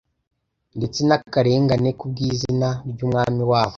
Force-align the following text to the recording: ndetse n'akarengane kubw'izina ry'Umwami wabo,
ndetse 0.77 0.99
n'akarengane 1.07 1.89
kubw'izina 1.99 2.69
ry'Umwami 2.91 3.43
wabo, 3.51 3.69